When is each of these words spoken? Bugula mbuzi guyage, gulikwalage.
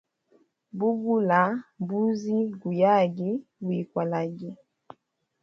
Bugula 0.77 1.41
mbuzi 1.81 2.37
guyage, 2.61 3.29
gulikwalage. 3.63 4.49